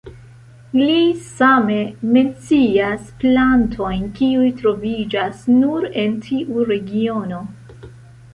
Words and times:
Li 0.77 0.93
same 1.25 1.75
mencias 2.15 3.05
plantojn 3.25 4.09
kiuj 4.17 4.49
troviĝas 4.63 5.45
nur 5.61 5.87
en 6.05 6.19
tiu 6.27 6.67
regiono. 6.73 7.45